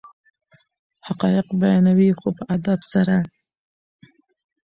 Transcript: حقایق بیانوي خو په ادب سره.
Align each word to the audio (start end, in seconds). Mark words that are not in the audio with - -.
حقایق 1.07 1.47
بیانوي 1.61 2.09
خو 2.19 2.27
په 2.37 2.43
ادب 2.55 2.79
سره. 2.93 3.15